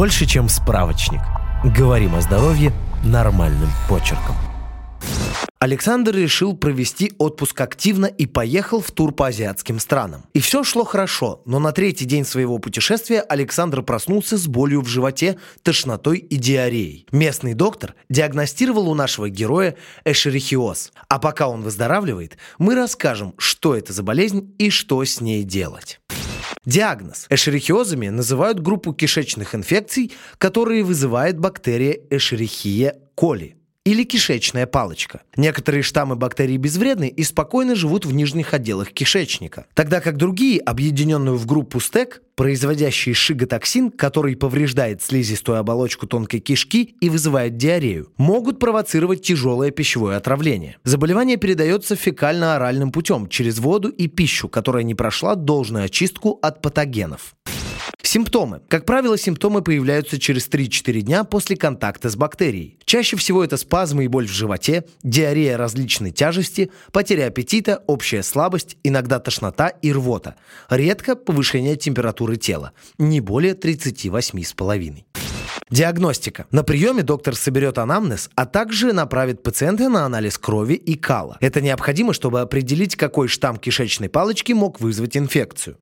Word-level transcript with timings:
Больше, 0.00 0.24
чем 0.24 0.48
справочник. 0.48 1.20
Говорим 1.62 2.14
о 2.14 2.22
здоровье 2.22 2.72
нормальным 3.04 3.68
почерком. 3.86 4.34
Александр 5.58 6.16
решил 6.16 6.56
провести 6.56 7.12
отпуск 7.18 7.60
активно 7.60 8.06
и 8.06 8.24
поехал 8.24 8.80
в 8.80 8.90
тур 8.92 9.12
по 9.12 9.26
азиатским 9.26 9.78
странам. 9.78 10.24
И 10.32 10.40
все 10.40 10.64
шло 10.64 10.84
хорошо, 10.84 11.42
но 11.44 11.58
на 11.58 11.72
третий 11.72 12.06
день 12.06 12.24
своего 12.24 12.58
путешествия 12.58 13.20
Александр 13.20 13.82
проснулся 13.82 14.38
с 14.38 14.46
болью 14.46 14.80
в 14.80 14.88
животе, 14.88 15.36
тошнотой 15.62 16.16
и 16.16 16.36
диареей. 16.36 17.06
Местный 17.12 17.52
доктор 17.52 17.94
диагностировал 18.08 18.88
у 18.88 18.94
нашего 18.94 19.28
героя 19.28 19.76
эшерихиоз. 20.06 20.92
А 21.10 21.18
пока 21.18 21.46
он 21.46 21.60
выздоравливает, 21.60 22.38
мы 22.56 22.74
расскажем, 22.74 23.34
что 23.36 23.76
это 23.76 23.92
за 23.92 24.02
болезнь 24.02 24.54
и 24.56 24.70
что 24.70 25.04
с 25.04 25.20
ней 25.20 25.42
делать. 25.42 26.00
Диагноз. 26.66 27.26
Эшерихиозами 27.30 28.08
называют 28.08 28.60
группу 28.60 28.92
кишечных 28.92 29.54
инфекций, 29.54 30.12
которые 30.38 30.84
вызывает 30.84 31.38
бактерия 31.38 31.98
Эшерихия 32.10 32.96
коли 33.14 33.59
или 33.84 34.04
кишечная 34.04 34.66
палочка. 34.66 35.22
Некоторые 35.36 35.82
штаммы 35.82 36.16
бактерий 36.16 36.58
безвредны 36.58 37.08
и 37.08 37.22
спокойно 37.22 37.74
живут 37.74 38.04
в 38.04 38.12
нижних 38.12 38.52
отделах 38.52 38.92
кишечника, 38.92 39.66
тогда 39.74 40.00
как 40.00 40.16
другие, 40.16 40.60
объединенную 40.60 41.36
в 41.36 41.46
группу 41.46 41.80
стек, 41.80 42.22
производящие 42.36 43.14
шиготоксин, 43.14 43.90
который 43.90 44.36
повреждает 44.36 45.02
слизистую 45.02 45.58
оболочку 45.58 46.06
тонкой 46.06 46.40
кишки 46.40 46.94
и 47.00 47.08
вызывает 47.08 47.56
диарею, 47.56 48.12
могут 48.16 48.58
провоцировать 48.58 49.22
тяжелое 49.22 49.70
пищевое 49.70 50.16
отравление. 50.16 50.76
Заболевание 50.84 51.38
передается 51.38 51.96
фекально-оральным 51.96 52.92
путем 52.92 53.28
через 53.28 53.58
воду 53.58 53.88
и 53.88 54.08
пищу, 54.08 54.48
которая 54.48 54.82
не 54.82 54.94
прошла 54.94 55.34
должную 55.34 55.86
очистку 55.86 56.38
от 56.42 56.60
патогенов. 56.60 57.34
Симптомы. 58.10 58.60
Как 58.66 58.86
правило, 58.86 59.16
симптомы 59.16 59.62
появляются 59.62 60.18
через 60.18 60.48
3-4 60.48 61.02
дня 61.02 61.22
после 61.22 61.54
контакта 61.54 62.10
с 62.10 62.16
бактерией. 62.16 62.76
Чаще 62.84 63.16
всего 63.16 63.44
это 63.44 63.56
спазмы 63.56 64.04
и 64.04 64.08
боль 64.08 64.26
в 64.26 64.32
животе, 64.32 64.82
диарея 65.04 65.56
различной 65.56 66.10
тяжести, 66.10 66.72
потеря 66.90 67.28
аппетита, 67.28 67.84
общая 67.86 68.24
слабость, 68.24 68.78
иногда 68.82 69.20
тошнота 69.20 69.68
и 69.68 69.92
рвота. 69.92 70.34
Редко 70.68 71.14
повышение 71.14 71.76
температуры 71.76 72.34
тела. 72.34 72.72
Не 72.98 73.20
более 73.20 73.54
38,5. 73.54 75.04
Диагностика. 75.70 76.46
На 76.50 76.64
приеме 76.64 77.04
доктор 77.04 77.36
соберет 77.36 77.78
анамнез, 77.78 78.28
а 78.34 78.44
также 78.44 78.92
направит 78.92 79.44
пациента 79.44 79.88
на 79.88 80.04
анализ 80.04 80.36
крови 80.36 80.74
и 80.74 80.96
кала. 80.96 81.38
Это 81.40 81.60
необходимо, 81.60 82.12
чтобы 82.12 82.40
определить, 82.40 82.96
какой 82.96 83.28
штамм 83.28 83.56
кишечной 83.56 84.08
палочки 84.08 84.50
мог 84.52 84.80
вызвать 84.80 85.16
инфекцию. 85.16 85.76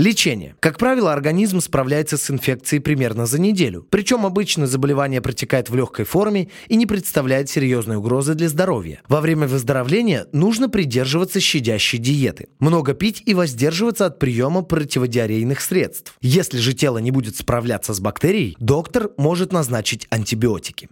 Лечение. 0.00 0.54
Как 0.60 0.78
правило, 0.78 1.12
организм 1.12 1.60
справляется 1.60 2.16
с 2.16 2.30
инфекцией 2.30 2.80
примерно 2.80 3.26
за 3.26 3.38
неделю. 3.38 3.86
Причем 3.90 4.24
обычно 4.24 4.66
заболевание 4.66 5.20
протекает 5.20 5.68
в 5.68 5.74
легкой 5.74 6.06
форме 6.06 6.48
и 6.68 6.76
не 6.76 6.86
представляет 6.86 7.50
серьезной 7.50 7.96
угрозы 7.96 8.32
для 8.32 8.48
здоровья. 8.48 9.02
Во 9.08 9.20
время 9.20 9.46
выздоровления 9.46 10.26
нужно 10.32 10.70
придерживаться 10.70 11.38
щадящей 11.38 11.98
диеты. 11.98 12.48
Много 12.60 12.94
пить 12.94 13.22
и 13.26 13.34
воздерживаться 13.34 14.06
от 14.06 14.18
приема 14.18 14.62
противодиарейных 14.62 15.60
средств. 15.60 16.14
Если 16.22 16.56
же 16.56 16.72
тело 16.72 16.96
не 16.96 17.10
будет 17.10 17.36
справляться 17.36 17.92
с 17.92 18.00
бактерией, 18.00 18.56
доктор 18.58 19.10
может 19.18 19.52
назначить 19.52 20.06
антибиотики. 20.08 20.88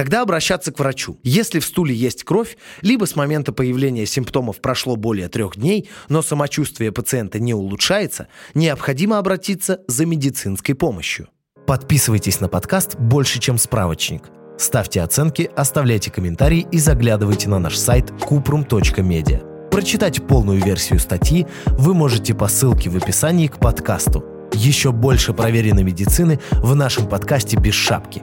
Когда 0.00 0.22
обращаться 0.22 0.72
к 0.72 0.78
врачу? 0.78 1.18
Если 1.22 1.58
в 1.58 1.66
стуле 1.66 1.94
есть 1.94 2.24
кровь, 2.24 2.56
либо 2.80 3.04
с 3.04 3.16
момента 3.16 3.52
появления 3.52 4.06
симптомов 4.06 4.62
прошло 4.62 4.96
более 4.96 5.28
трех 5.28 5.58
дней, 5.58 5.90
но 6.08 6.22
самочувствие 6.22 6.90
пациента 6.90 7.38
не 7.38 7.52
улучшается, 7.52 8.28
необходимо 8.54 9.18
обратиться 9.18 9.80
за 9.88 10.06
медицинской 10.06 10.74
помощью. 10.74 11.28
Подписывайтесь 11.66 12.40
на 12.40 12.48
подкаст 12.48 12.96
«Больше, 12.98 13.40
чем 13.40 13.58
справочник». 13.58 14.22
Ставьте 14.56 15.02
оценки, 15.02 15.50
оставляйте 15.54 16.10
комментарии 16.10 16.66
и 16.72 16.78
заглядывайте 16.78 17.50
на 17.50 17.58
наш 17.58 17.76
сайт 17.76 18.10
kuprum.media. 18.22 19.68
Прочитать 19.68 20.26
полную 20.26 20.64
версию 20.64 20.98
статьи 20.98 21.46
вы 21.66 21.92
можете 21.92 22.32
по 22.32 22.48
ссылке 22.48 22.88
в 22.88 22.96
описании 22.96 23.48
к 23.48 23.58
подкасту. 23.58 24.24
Еще 24.54 24.92
больше 24.92 25.34
проверенной 25.34 25.82
медицины 25.82 26.40
в 26.52 26.74
нашем 26.74 27.06
подкасте 27.06 27.58
«Без 27.58 27.74
шапки». 27.74 28.22